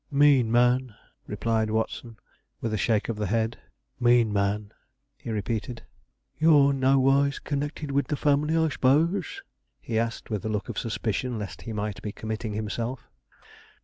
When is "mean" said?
0.09-0.51, 3.99-4.33